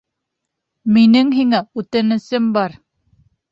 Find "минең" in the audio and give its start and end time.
0.95-1.29